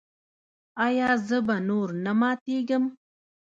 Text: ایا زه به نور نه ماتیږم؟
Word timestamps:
ایا 0.85 1.09
زه 1.27 1.37
به 1.47 1.55
نور 1.67 1.87
نه 2.05 2.11
ماتیږم؟ 2.19 2.83